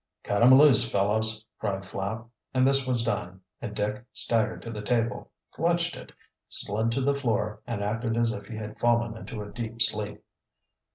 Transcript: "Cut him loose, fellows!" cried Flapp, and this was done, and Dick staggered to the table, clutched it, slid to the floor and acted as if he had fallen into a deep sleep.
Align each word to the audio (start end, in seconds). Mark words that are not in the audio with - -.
"Cut 0.23 0.41
him 0.41 0.55
loose, 0.57 0.89
fellows!" 0.91 1.45
cried 1.59 1.85
Flapp, 1.85 2.27
and 2.55 2.67
this 2.67 2.87
was 2.87 3.03
done, 3.03 3.41
and 3.61 3.75
Dick 3.75 4.03
staggered 4.11 4.63
to 4.63 4.71
the 4.71 4.81
table, 4.81 5.29
clutched 5.51 5.95
it, 5.95 6.11
slid 6.47 6.91
to 6.93 7.01
the 7.01 7.13
floor 7.13 7.61
and 7.67 7.83
acted 7.83 8.17
as 8.17 8.31
if 8.31 8.47
he 8.47 8.55
had 8.55 8.79
fallen 8.79 9.15
into 9.15 9.43
a 9.43 9.51
deep 9.51 9.79
sleep. 9.79 10.23